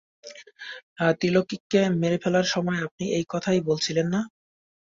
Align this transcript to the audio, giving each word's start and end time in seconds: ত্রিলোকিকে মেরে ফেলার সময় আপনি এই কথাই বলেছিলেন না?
ত্রিলোকিকে 1.19 1.81
মেরে 2.01 2.17
ফেলার 2.23 2.47
সময় 2.53 2.79
আপনি 2.87 3.05
এই 3.17 3.25
কথাই 3.29 3.59
বলেছিলেন 3.67 4.07
না? 4.13 4.21